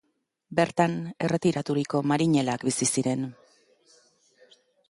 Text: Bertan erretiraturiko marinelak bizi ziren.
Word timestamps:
Bertan 0.59 0.95
erretiraturiko 1.27 2.03
marinelak 2.13 2.65
bizi 2.71 2.91
ziren. 2.97 3.31